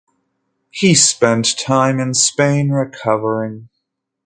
[0.71, 3.69] He spent time in Spain recovering.